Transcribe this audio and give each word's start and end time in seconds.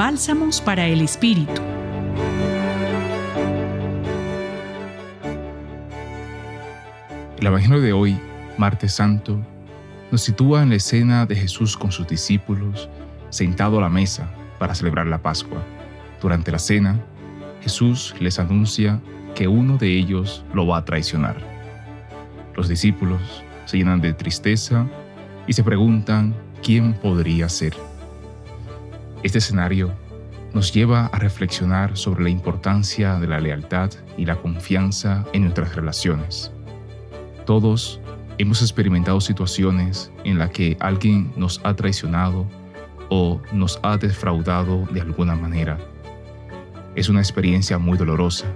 Bálsamos 0.00 0.62
para 0.62 0.86
el 0.86 1.02
Espíritu. 1.02 1.60
El 7.38 7.46
Evangelio 7.46 7.82
de 7.82 7.92
hoy, 7.92 8.18
martes 8.56 8.94
santo, 8.94 9.38
nos 10.10 10.22
sitúa 10.22 10.62
en 10.62 10.70
la 10.70 10.76
escena 10.76 11.26
de 11.26 11.36
Jesús 11.36 11.76
con 11.76 11.92
sus 11.92 12.08
discípulos 12.08 12.88
sentado 13.28 13.76
a 13.76 13.82
la 13.82 13.90
mesa 13.90 14.30
para 14.58 14.74
celebrar 14.74 15.06
la 15.06 15.20
Pascua. 15.20 15.62
Durante 16.22 16.50
la 16.50 16.58
cena, 16.58 16.98
Jesús 17.60 18.14
les 18.20 18.38
anuncia 18.38 19.02
que 19.34 19.48
uno 19.48 19.76
de 19.76 19.98
ellos 19.98 20.46
lo 20.54 20.66
va 20.66 20.78
a 20.78 20.84
traicionar. 20.86 21.36
Los 22.56 22.70
discípulos 22.70 23.20
se 23.66 23.76
llenan 23.76 24.00
de 24.00 24.14
tristeza 24.14 24.86
y 25.46 25.52
se 25.52 25.62
preguntan 25.62 26.34
quién 26.62 26.94
podría 26.94 27.50
ser. 27.50 27.74
Este 29.22 29.36
escenario 29.36 29.92
nos 30.54 30.72
lleva 30.72 31.06
a 31.06 31.18
reflexionar 31.18 31.94
sobre 31.96 32.24
la 32.24 32.30
importancia 32.30 33.16
de 33.20 33.26
la 33.26 33.38
lealtad 33.38 33.90
y 34.16 34.24
la 34.24 34.36
confianza 34.36 35.26
en 35.34 35.42
nuestras 35.42 35.76
relaciones. 35.76 36.50
Todos 37.44 38.00
hemos 38.38 38.62
experimentado 38.62 39.20
situaciones 39.20 40.10
en 40.24 40.38
las 40.38 40.50
que 40.50 40.78
alguien 40.80 41.32
nos 41.36 41.60
ha 41.64 41.74
traicionado 41.74 42.46
o 43.10 43.42
nos 43.52 43.78
ha 43.82 43.98
defraudado 43.98 44.86
de 44.90 45.02
alguna 45.02 45.34
manera. 45.34 45.78
Es 46.94 47.10
una 47.10 47.20
experiencia 47.20 47.76
muy 47.76 47.98
dolorosa, 47.98 48.46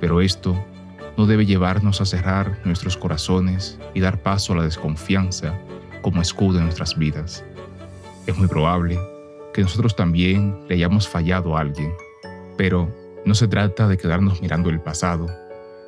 pero 0.00 0.20
esto 0.20 0.56
no 1.16 1.26
debe 1.26 1.46
llevarnos 1.46 2.00
a 2.00 2.04
cerrar 2.04 2.58
nuestros 2.64 2.96
corazones 2.96 3.78
y 3.94 4.00
dar 4.00 4.20
paso 4.20 4.54
a 4.54 4.56
la 4.56 4.64
desconfianza 4.64 5.56
como 6.02 6.20
escudo 6.20 6.58
en 6.58 6.64
nuestras 6.64 6.98
vidas. 6.98 7.44
Es 8.26 8.36
muy 8.36 8.48
probable 8.48 8.98
que 9.54 9.62
nosotros 9.62 9.94
también 9.94 10.66
le 10.68 10.74
hayamos 10.74 11.08
fallado 11.08 11.56
a 11.56 11.60
alguien, 11.60 11.94
pero 12.56 12.92
no 13.24 13.34
se 13.34 13.48
trata 13.48 13.86
de 13.86 13.96
quedarnos 13.96 14.42
mirando 14.42 14.68
el 14.68 14.80
pasado, 14.80 15.28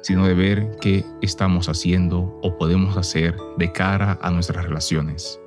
sino 0.03 0.25
de 0.25 0.35
ver 0.35 0.77
qué 0.81 1.05
estamos 1.21 1.69
haciendo 1.69 2.39
o 2.43 2.57
podemos 2.57 2.97
hacer 2.97 3.37
de 3.59 3.73
cara 3.73 4.19
a 4.23 4.31
nuestras 4.31 4.65
relaciones. 4.65 5.41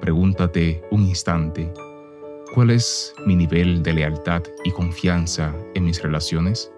Pregúntate 0.00 0.82
un 0.90 1.02
instante, 1.02 1.70
¿cuál 2.54 2.70
es 2.70 3.14
mi 3.26 3.36
nivel 3.36 3.82
de 3.82 3.92
lealtad 3.92 4.42
y 4.64 4.70
confianza 4.70 5.54
en 5.74 5.84
mis 5.84 6.02
relaciones? 6.02 6.72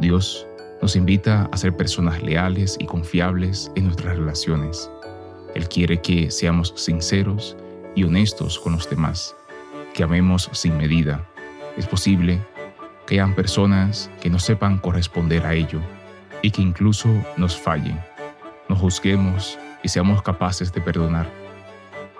Dios 0.00 0.46
nos 0.80 0.96
invita 0.96 1.48
a 1.52 1.56
ser 1.58 1.76
personas 1.76 2.22
leales 2.22 2.76
y 2.80 2.86
confiables 2.86 3.70
en 3.76 3.84
nuestras 3.84 4.16
relaciones. 4.16 4.90
Él 5.54 5.68
quiere 5.68 6.00
que 6.00 6.30
seamos 6.30 6.72
sinceros 6.74 7.54
y 7.94 8.04
honestos 8.04 8.58
con 8.58 8.72
los 8.72 8.88
demás, 8.88 9.36
que 9.94 10.02
amemos 10.02 10.50
sin 10.52 10.76
medida. 10.76 11.24
Es 11.78 11.86
posible 11.86 12.38
que 13.06 13.14
hayan 13.14 13.34
personas 13.34 14.10
que 14.20 14.28
no 14.28 14.38
sepan 14.38 14.76
corresponder 14.78 15.46
a 15.46 15.54
ello 15.54 15.80
y 16.42 16.50
que 16.50 16.60
incluso 16.60 17.08
nos 17.38 17.56
fallen. 17.56 17.98
Nos 18.68 18.78
juzguemos 18.78 19.58
y 19.82 19.88
seamos 19.88 20.20
capaces 20.20 20.72
de 20.72 20.82
perdonar. 20.82 21.26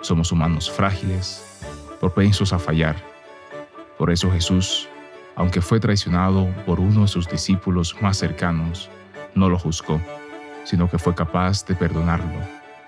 Somos 0.01 0.31
humanos 0.31 0.71
frágiles, 0.71 1.61
propensos 1.99 2.53
a 2.53 2.59
fallar. 2.59 2.95
Por 3.97 4.09
eso 4.09 4.31
Jesús 4.31 4.89
aunque 5.35 5.61
fue 5.61 5.79
traicionado 5.79 6.47
por 6.65 6.79
uno 6.79 7.01
de 7.01 7.07
sus 7.07 7.27
discípulos 7.27 7.95
más 8.01 8.17
cercanos, 8.17 8.89
no 9.35 9.49
lo 9.49 9.59
juzgó, 9.59 9.99
sino 10.63 10.89
que 10.89 10.97
fue 10.97 11.13
capaz 11.13 11.65
de 11.65 11.75
perdonarlo, 11.75 12.39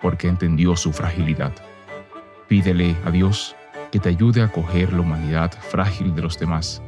porque 0.01 0.27
entendió 0.27 0.75
su 0.75 0.93
fragilidad. 0.93 1.51
Pídele 2.47 2.95
a 3.05 3.11
Dios 3.11 3.55
que 3.97 4.01
te 4.01 4.09
ayude 4.09 4.43
a 4.43 4.45
acoger 4.45 4.93
la 4.93 5.01
humanidad 5.01 5.51
frágil 5.59 6.13
de 6.13 6.21
los 6.21 6.37
demás, 6.37 6.83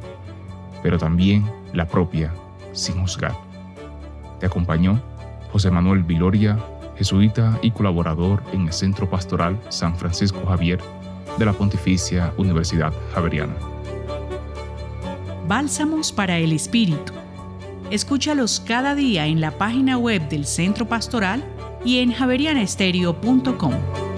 pero 0.80 0.96
también 0.96 1.44
la 1.72 1.88
propia, 1.88 2.32
sin 2.72 3.00
juzgar. 3.00 3.34
Te 4.38 4.46
acompañó 4.46 5.00
José 5.50 5.72
Manuel 5.72 6.04
Viloria, 6.04 6.56
jesuita 6.96 7.58
y 7.62 7.72
colaborador 7.72 8.44
en 8.52 8.68
el 8.68 8.72
Centro 8.72 9.10
Pastoral 9.10 9.58
San 9.70 9.96
Francisco 9.96 10.38
Javier 10.46 10.78
de 11.36 11.44
la 11.46 11.52
Pontificia 11.52 12.32
Universidad 12.36 12.92
Javeriana. 13.12 13.54
Bálsamos 15.48 16.12
para 16.12 16.38
el 16.38 16.52
Espíritu. 16.52 17.12
Escúchalos 17.90 18.60
cada 18.60 18.94
día 18.94 19.26
en 19.26 19.40
la 19.40 19.50
página 19.50 19.98
web 19.98 20.28
del 20.28 20.46
Centro 20.46 20.86
Pastoral 20.86 21.42
y 21.84 21.98
en 21.98 22.12
javerianestereo.com. 22.12 24.09